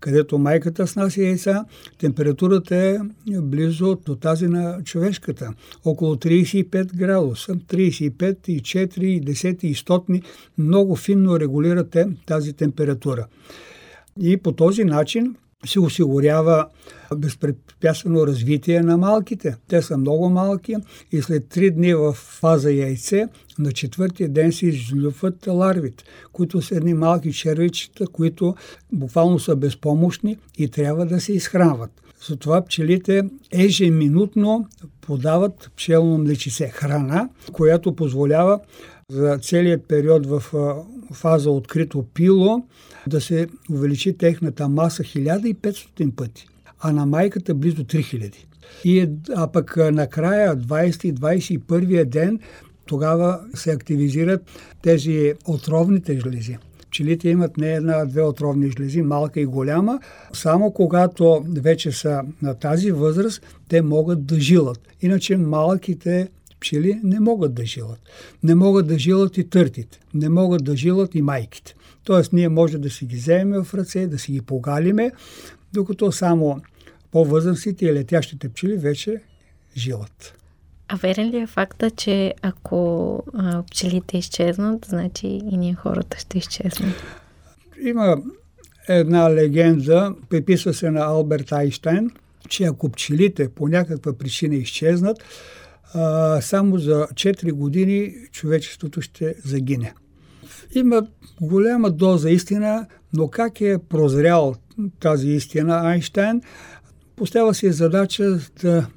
където 0.06 0.38
майката 0.38 0.88
снася 0.88 1.22
яйца, 1.22 1.66
температурата 1.98 2.76
е 2.76 2.98
близо 3.42 3.98
до 4.06 4.16
тази 4.16 4.48
на 4.48 4.84
човешката. 4.84 5.54
Около 5.86 6.16
35 6.16 6.96
градуса. 6.96 7.56
35 7.56 8.50
и 8.50 8.62
4 8.62 9.04
и 9.04 9.22
10 9.22 9.64
и 9.66 9.76
100 9.76 10.24
много 10.58 10.96
финно 10.96 11.40
регулирате 11.40 12.08
тази 12.26 12.54
температура. 12.54 13.28
И 14.22 14.38
по 14.38 14.52
този 14.52 14.84
начин 14.84 15.36
се 15.66 15.80
осигурява 15.80 16.68
безпрепятствено 17.16 18.28
развитие 18.28 18.82
на 18.82 18.98
малките. 18.98 19.56
Те 19.68 19.82
са 19.82 19.98
много 19.98 20.30
малки 20.30 20.76
и 21.12 21.22
след 21.22 21.50
три 21.50 21.72
дни 21.72 21.94
в 21.94 22.14
фаза 22.14 22.72
яйце, 22.72 23.28
на 23.60 23.72
четвъртия 23.72 24.30
ден 24.30 24.52
се 24.52 24.66
излюпват 24.66 25.48
ларвите, 25.48 26.04
които 26.34 26.62
са 26.62 26.76
едни 26.76 26.94
малки 26.94 27.34
червичета, 27.34 28.08
които 28.08 28.56
буквално 28.92 29.40
са 29.40 29.56
безпомощни 29.56 30.38
и 30.58 30.68
трябва 30.68 31.06
да 31.06 31.22
се 31.22 31.34
изхранват. 31.34 31.92
Затова 32.28 32.66
пчелите 32.66 33.24
ежеминутно 33.52 34.68
подават 35.02 35.72
пчелно 35.76 36.18
млечице 36.18 36.68
храна, 36.68 37.30
която 37.52 37.96
позволява 37.96 38.60
за 39.12 39.38
целият 39.38 39.88
период 39.88 40.26
в 40.26 40.44
фаза 41.14 41.52
открито 41.52 42.04
пило 42.14 42.64
да 43.08 43.22
се 43.22 43.48
увеличи 43.72 44.18
техната 44.18 44.70
маса 44.70 45.04
1500 45.04 46.12
пъти, 46.12 46.48
а 46.80 46.92
на 46.92 47.06
майката 47.06 47.56
близо 47.56 47.84
3000. 47.84 48.34
И, 48.84 49.00
е, 49.00 49.10
а 49.36 49.48
пък 49.48 49.78
накрая, 49.78 50.58
20-21 50.58 52.06
ден, 52.06 52.40
тогава 52.86 53.40
се 53.54 53.72
активизират 53.72 54.42
тези 54.82 55.34
отровните 55.46 56.20
жлези. 56.20 56.58
Пчелите 56.96 57.30
имат 57.30 57.58
не 57.58 57.74
една, 57.74 58.06
две 58.06 58.22
отровни 58.22 58.72
жлези, 58.72 59.02
малка 59.02 59.40
и 59.42 59.46
голяма. 59.46 60.00
Само 60.34 60.72
когато 60.72 61.46
вече 61.56 61.92
са 61.92 62.22
на 62.42 62.54
тази 62.54 62.92
възраст, 62.92 63.42
те 63.70 63.82
могат 63.82 64.26
да 64.26 64.40
жилат. 64.40 64.80
Иначе 65.02 65.38
малките 65.38 66.30
пчели 66.60 67.00
не 67.04 67.20
могат 67.20 67.54
да 67.54 67.66
жилат. 67.66 68.00
Не 68.44 68.56
могат 68.56 68.88
да 68.88 69.00
жилат 69.00 69.38
и 69.38 69.50
търтите. 69.50 70.00
Не 70.14 70.30
могат 70.30 70.64
да 70.64 70.78
жилат 70.78 71.16
и 71.16 71.22
майките. 71.22 71.76
Тоест 72.04 72.34
ние 72.34 72.50
може 72.50 72.78
да 72.78 72.90
си 72.90 73.06
ги 73.06 73.16
вземем 73.16 73.64
в 73.64 73.74
ръце, 73.74 74.08
да 74.08 74.20
си 74.20 74.32
ги 74.32 74.42
погалиме, 74.42 75.12
докато 75.74 76.12
само 76.12 76.62
по-възрастните 77.12 77.86
и 77.86 77.94
летящите 77.94 78.50
пчели 78.50 78.78
вече 78.78 79.22
жилат. 79.78 80.34
А 80.88 80.96
верен 80.96 81.30
ли 81.30 81.38
е 81.38 81.48
факта, 81.48 81.92
че 81.92 82.34
ако 82.42 83.24
а, 83.34 83.64
пчелите 83.64 84.18
изчезнат, 84.18 84.86
значи 84.90 85.28
и 85.28 85.58
ние 85.58 85.74
хората 85.74 86.20
ще 86.20 86.38
изчезнат? 86.38 87.04
Има 87.82 88.18
една 88.88 89.34
легенда, 89.34 90.16
приписва 90.30 90.74
се 90.74 90.92
на 90.92 91.00
Алберт 91.00 91.52
Айнштайн, 91.52 92.12
че 92.50 92.64
ако 92.64 92.90
пчелите 92.90 93.50
по 93.50 93.68
някаква 93.68 94.14
причина 94.14 94.56
изчезнат, 94.56 95.24
а, 95.96 96.42
само 96.42 96.78
за 96.78 97.08
4 97.14 97.52
години 97.52 98.16
човечеството 98.32 99.02
ще 99.02 99.36
загине. 99.46 99.94
Има 100.76 101.08
голяма 101.42 101.92
доза 101.92 102.30
истина, 102.30 102.86
но 103.14 103.28
как 103.28 103.62
е 103.62 103.78
прозрял 103.90 104.56
тази 105.00 105.30
истина 105.30 105.74
Айнштайн, 105.84 106.42
поставя 107.16 107.54
си 107.54 107.72
задача 107.72 108.40
да 108.62 108.88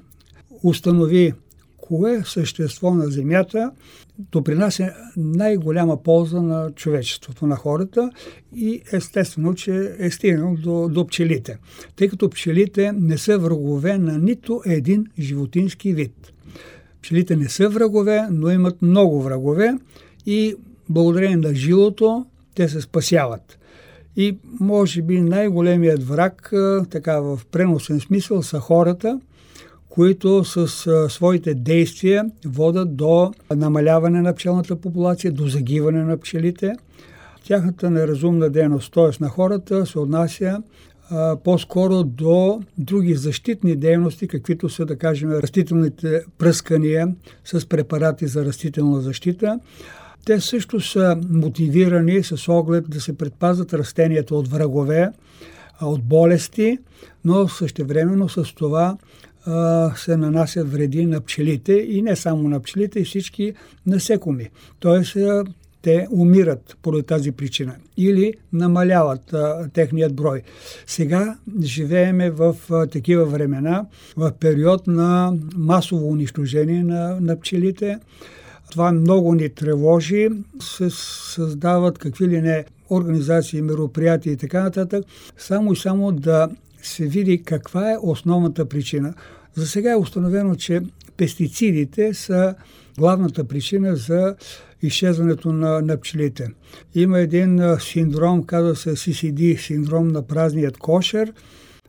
установи 0.63 1.33
кое 1.77 2.23
същество 2.25 2.93
на 2.93 3.07
Земята 3.07 3.71
допринася 4.19 4.93
най-голяма 5.17 6.03
полза 6.03 6.41
на 6.41 6.71
човечеството, 6.71 7.47
на 7.47 7.55
хората 7.55 8.11
и 8.55 8.81
естествено, 8.93 9.53
че 9.53 9.95
е 9.99 10.11
стигнал 10.11 10.55
до, 10.55 10.89
до 10.89 11.07
пчелите. 11.07 11.57
Тъй 11.95 12.07
като 12.07 12.29
пчелите 12.29 12.91
не 12.91 13.17
са 13.17 13.37
врагове 13.37 13.97
на 13.97 14.17
нито 14.17 14.61
един 14.65 15.05
животински 15.19 15.93
вид. 15.93 16.33
Пчелите 17.01 17.35
не 17.35 17.49
са 17.49 17.69
врагове, 17.69 18.27
но 18.31 18.49
имат 18.49 18.81
много 18.81 19.21
врагове 19.21 19.77
и 20.25 20.55
благодарение 20.89 21.37
на 21.37 21.55
жилото 21.55 22.25
те 22.55 22.69
се 22.69 22.81
спасяват. 22.81 23.59
И 24.15 24.37
може 24.59 25.01
би 25.01 25.21
най-големият 25.21 26.03
враг, 26.03 26.53
така 26.89 27.19
в 27.19 27.39
преносен 27.51 27.99
смисъл, 27.99 28.43
са 28.43 28.59
хората, 28.59 29.19
които 29.89 30.43
с 30.43 30.67
своите 31.09 31.53
действия 31.53 32.31
водат 32.45 32.95
до 32.95 33.33
намаляване 33.55 34.21
на 34.21 34.35
пчелната 34.35 34.75
популация, 34.75 35.31
до 35.31 35.47
загиване 35.47 36.03
на 36.03 36.17
пчелите. 36.17 36.73
Тяхната 37.43 37.89
неразумна 37.89 38.49
дейност, 38.49 38.93
т.е. 38.93 39.23
на 39.23 39.29
хората, 39.29 39.85
се 39.85 39.99
отнася 39.99 40.61
по-скоро 41.43 42.03
до 42.03 42.61
други 42.77 43.13
защитни 43.13 43.75
дейности, 43.75 44.27
каквито 44.27 44.69
са, 44.69 44.85
да 44.85 44.97
кажем, 44.97 45.31
растителните 45.31 46.21
пръскания 46.37 47.15
с 47.45 47.69
препарати 47.69 48.27
за 48.27 48.45
растителна 48.45 49.01
защита. 49.01 49.59
Те 50.25 50.39
също 50.39 50.81
са 50.81 51.17
мотивирани 51.29 52.23
с 52.23 52.51
оглед 52.51 52.89
да 52.89 53.01
се 53.01 53.17
предпазят 53.17 53.73
растенията 53.73 54.35
от 54.35 54.47
врагове, 54.47 55.11
от 55.81 56.03
болести, 56.03 56.77
но 57.25 57.47
същевременно 57.47 58.29
с 58.29 58.55
това 58.55 58.97
се 59.95 60.17
нанасят 60.17 60.71
вреди 60.71 61.05
на 61.05 61.21
пчелите 61.21 61.73
и 61.73 62.01
не 62.01 62.15
само 62.15 62.49
на 62.49 62.59
пчелите, 62.59 62.99
и 62.99 63.03
всички 63.03 63.53
насекоми. 63.85 64.49
Тоест, 64.79 65.17
те 65.81 66.07
умират 66.11 66.77
поради 66.81 67.03
тази 67.03 67.31
причина 67.31 67.75
или 67.97 68.33
намаляват 68.53 69.33
а, 69.33 69.69
техният 69.73 70.15
брой. 70.15 70.41
Сега 70.87 71.37
живееме 71.63 72.29
в 72.29 72.55
а, 72.71 72.87
такива 72.87 73.25
времена, 73.25 73.85
в 74.17 74.31
период 74.39 74.87
на 74.87 75.33
масово 75.55 76.09
унищожение 76.09 76.83
на, 76.83 77.17
на 77.21 77.39
пчелите. 77.39 77.99
Това 78.71 78.91
много 78.91 79.35
ни 79.35 79.49
тревожи. 79.49 80.29
Се 80.61 80.89
създават 80.89 81.97
какви 81.97 82.27
ли 82.27 82.41
не 82.41 82.65
организации, 82.89 83.61
мероприятия 83.61 84.33
и 84.33 84.37
така 84.37 84.63
нататък, 84.63 85.05
само 85.37 85.73
и 85.73 85.75
само 85.75 86.11
да 86.11 86.49
се 86.81 87.07
види 87.07 87.43
каква 87.43 87.91
е 87.91 87.97
основната 88.01 88.65
причина. 88.69 89.13
За 89.55 89.67
сега 89.67 89.91
е 89.91 89.95
установено, 89.95 90.55
че 90.55 90.81
пестицидите 91.17 92.13
са 92.13 92.55
главната 92.99 93.43
причина 93.43 93.95
за 93.95 94.35
изчезването 94.81 95.53
на, 95.53 95.81
на 95.81 95.97
пчелите. 95.97 96.47
Има 96.95 97.19
един 97.19 97.61
синдром, 97.79 98.43
казва 98.43 98.75
се 98.75 98.89
CCD, 98.89 99.57
синдром 99.57 100.07
на 100.07 100.21
празният 100.21 100.77
кошер, 100.77 101.33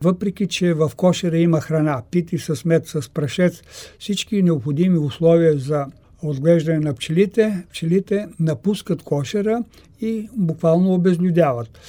въпреки, 0.01 0.47
че 0.47 0.73
в 0.73 0.91
кошера 0.95 1.37
има 1.37 1.61
храна, 1.61 2.01
пити 2.11 2.37
с 2.37 2.65
мед, 2.65 2.87
с 2.87 3.09
прашец, 3.09 3.61
всички 3.99 4.43
необходими 4.43 4.97
условия 4.97 5.57
за 5.57 5.85
отглеждане 6.21 6.79
на 6.79 6.93
пчелите, 6.93 7.65
пчелите 7.69 8.27
напускат 8.39 9.03
кошера 9.03 9.63
и 10.01 10.29
буквално 10.37 10.93
обезлюдяват. 10.93 11.79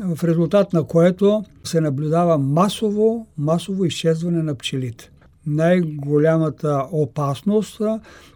В 0.00 0.24
резултат 0.24 0.72
на 0.72 0.84
което 0.84 1.44
се 1.64 1.80
наблюдава 1.80 2.38
масово, 2.38 3.26
масово 3.38 3.84
изчезване 3.84 4.42
на 4.42 4.54
пчелите. 4.54 5.11
Най-голямата 5.46 6.86
опасност 6.92 7.80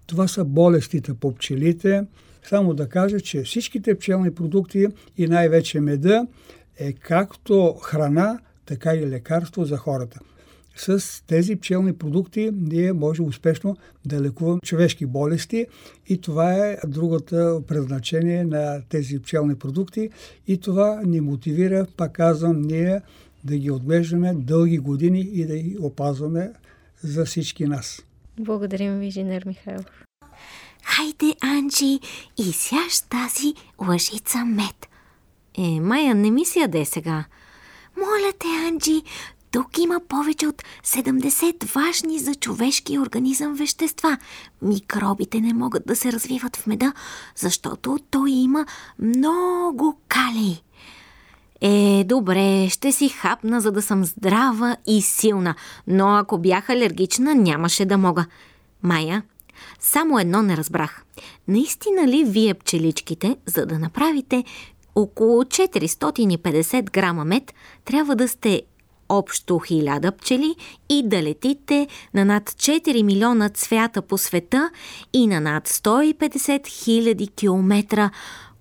това 0.07 0.29
са 0.29 0.45
болестите 0.45 1.15
по 1.15 1.35
пчелите. 1.35 2.05
Само 2.49 2.75
да 2.75 2.89
кажа, 2.89 3.21
че 3.21 3.43
всичките 3.43 3.95
пчелни 3.95 4.35
продукти 4.35 4.87
и 5.19 5.27
най-вече 5.27 5.81
меда 5.81 6.27
е 6.79 6.93
както 6.93 7.75
храна, 7.83 8.39
така 8.67 8.95
и 8.95 9.07
лекарство 9.07 9.65
за 9.65 9.77
хората 9.77 10.21
с 10.77 11.23
тези 11.27 11.57
пчелни 11.57 11.93
продукти 11.93 12.51
ние 12.55 12.93
можем 12.93 13.27
успешно 13.27 13.77
да 14.07 14.21
лекуваме 14.21 14.61
човешки 14.61 15.07
болести 15.07 15.67
и 16.09 16.21
това 16.21 16.55
е 16.55 16.77
другото 16.87 17.63
предназначение 17.69 18.45
на 18.45 18.83
тези 18.89 19.19
пчелни 19.19 19.55
продукти 19.55 20.11
и 20.47 20.59
това 20.59 21.01
ни 21.05 21.21
мотивира, 21.21 21.87
пак 21.97 22.13
казвам, 22.13 22.61
ние 22.61 23.01
да 23.45 23.57
ги 23.57 23.71
отглеждаме 23.71 24.35
дълги 24.35 24.79
години 24.79 25.21
и 25.21 25.47
да 25.47 25.57
ги 25.57 25.79
опазваме 25.81 26.53
за 27.03 27.25
всички 27.25 27.67
нас. 27.67 28.03
Благодарим 28.41 28.99
ви, 28.99 29.07
инженер 29.07 29.43
Михайлов. 29.47 30.05
Хайде, 30.85 31.37
Анджи, 31.43 32.01
и 32.39 32.53
сяш 32.53 33.01
тази 33.01 33.55
лъжица 33.89 34.45
мед. 34.45 34.89
Е, 35.59 35.81
Майя, 35.81 36.15
не 36.15 36.31
ми 36.31 36.45
си 36.45 36.59
яде 36.59 36.85
сега. 36.85 37.25
Моля 37.97 38.33
те, 38.39 38.47
Анджи, 38.69 39.03
тук 39.51 39.79
има 39.79 40.01
повече 40.09 40.47
от 40.47 40.63
70 40.85 41.75
важни 41.75 42.19
за 42.19 42.35
човешки 42.35 42.99
организъм 42.99 43.55
вещества. 43.55 44.19
Микробите 44.63 45.41
не 45.41 45.55
могат 45.55 45.87
да 45.87 45.97
се 45.97 46.13
развиват 46.13 46.57
в 46.57 46.67
меда, 46.67 46.93
защото 47.37 47.99
той 48.11 48.31
има 48.31 48.67
много 48.99 50.01
калий. 50.09 50.63
Е, 51.61 52.05
добре, 52.05 52.69
ще 52.69 52.93
си 52.93 53.09
хапна, 53.09 53.61
за 53.61 53.73
да 53.73 53.83
съм 53.83 54.05
здрава 54.05 54.77
и 54.87 55.03
силна, 55.03 55.55
но 55.87 56.17
ако 56.17 56.39
бях 56.39 56.71
алергична, 56.71 57.35
нямаше 57.35 57.85
да 57.85 57.99
мога. 57.99 58.27
Майя, 58.83 59.23
само 59.81 60.19
едно 60.19 60.43
не 60.43 60.57
разбрах. 60.57 61.05
Наистина 61.49 62.09
ли 62.09 62.25
вие 62.25 62.55
пчеличките, 62.55 63.37
за 63.47 63.67
да 63.67 63.79
направите 63.79 64.45
около 64.95 65.45
450 65.45 66.91
грама 66.91 67.25
мед, 67.25 67.55
трябва 67.85 68.17
да 68.17 68.29
сте 68.29 68.63
общо 69.09 69.55
1000 69.55 70.11
пчели 70.11 70.55
и 70.89 71.03
да 71.09 71.23
летите 71.23 71.89
на 72.15 72.25
над 72.25 72.51
4 72.51 73.03
милиона 73.03 73.49
цвята 73.49 74.03
по 74.03 74.19
света 74.19 74.71
и 75.13 75.27
на 75.27 75.41
над 75.41 75.69
150 75.69 76.67
хиляди 76.67 77.27
километра, 77.27 78.11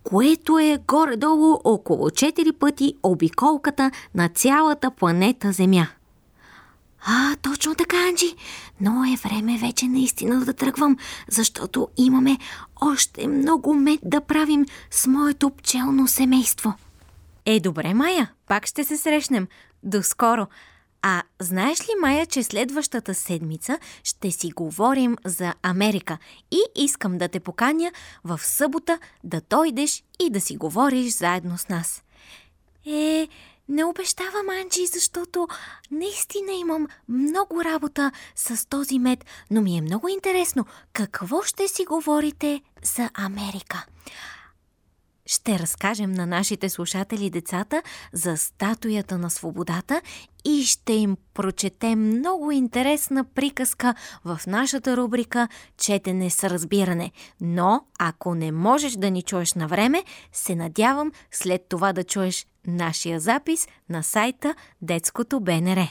което 0.05 0.59
е 0.59 0.79
горе-долу 0.87 1.59
около 1.63 2.09
4 2.09 2.51
пъти 2.51 2.95
обиколката 3.03 3.91
на 4.15 4.29
цялата 4.29 4.91
планета 4.91 5.51
Земя. 5.51 5.87
А, 7.07 7.35
точно 7.35 7.75
така, 7.75 7.97
Анджи. 7.97 8.35
Но 8.81 9.03
е 9.03 9.15
време 9.29 9.57
вече 9.57 9.85
наистина 9.85 10.45
да 10.45 10.53
тръгвам, 10.53 10.97
защото 11.29 11.87
имаме 11.97 12.37
още 12.81 13.27
много 13.27 13.73
мед 13.73 13.99
да 14.03 14.21
правим 14.21 14.65
с 14.91 15.07
моето 15.07 15.49
пчелно 15.49 16.07
семейство. 16.07 16.73
Е, 17.45 17.59
добре, 17.59 17.93
Майя, 17.93 18.31
пак 18.47 18.65
ще 18.65 18.83
се 18.83 18.97
срещнем. 18.97 19.47
До 19.83 20.03
скоро! 20.03 20.47
А 21.01 21.23
знаеш 21.41 21.81
ли, 21.81 21.93
Майя, 22.01 22.25
че 22.25 22.43
следващата 22.43 23.13
седмица 23.13 23.79
ще 24.03 24.31
си 24.31 24.51
говорим 24.51 25.17
за 25.25 25.53
Америка 25.63 26.17
и 26.51 26.61
искам 26.75 27.17
да 27.17 27.27
те 27.27 27.39
поканя 27.39 27.91
в 28.23 28.39
събота 28.43 28.99
да 29.23 29.41
дойдеш 29.49 30.03
и 30.19 30.29
да 30.29 30.41
си 30.41 30.57
говориш 30.57 31.13
заедно 31.13 31.57
с 31.57 31.69
нас. 31.69 32.03
Е, 32.85 33.27
не 33.69 33.85
обещавам, 33.85 34.49
Анджи, 34.49 34.87
защото 34.87 35.47
наистина 35.91 36.51
имам 36.51 36.87
много 37.09 37.63
работа 37.63 38.11
с 38.35 38.69
този 38.69 38.99
мед, 38.99 39.25
но 39.51 39.61
ми 39.61 39.77
е 39.77 39.81
много 39.81 40.07
интересно 40.07 40.65
какво 40.93 41.41
ще 41.41 41.67
си 41.67 41.85
говорите 41.85 42.61
за 42.83 43.09
Америка 43.13 43.85
ще 45.25 45.59
разкажем 45.59 46.11
на 46.11 46.25
нашите 46.25 46.69
слушатели 46.69 47.29
децата 47.29 47.81
за 48.13 48.37
статуята 48.37 49.17
на 49.17 49.29
свободата 49.29 50.01
и 50.45 50.63
ще 50.63 50.93
им 50.93 51.17
прочетем 51.33 51.99
много 51.99 52.51
интересна 52.51 53.23
приказка 53.23 53.95
в 54.25 54.39
нашата 54.47 54.97
рубрика 54.97 55.47
Четене 55.77 56.29
с 56.29 56.49
разбиране. 56.49 57.11
Но, 57.41 57.85
ако 57.99 58.35
не 58.35 58.51
можеш 58.51 58.93
да 58.93 59.11
ни 59.11 59.21
чуеш 59.21 59.53
на 59.53 59.67
време, 59.67 60.03
се 60.33 60.55
надявам 60.55 61.11
след 61.31 61.65
това 61.69 61.93
да 61.93 62.03
чуеш 62.03 62.47
нашия 62.67 63.19
запис 63.19 63.67
на 63.89 64.03
сайта 64.03 64.55
Детското 64.81 65.39
БНР. 65.39 65.87